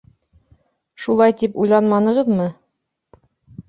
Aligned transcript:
Шулай 1.05 1.35
тип 1.43 1.61
уйланманығыҙмы? 1.67 2.53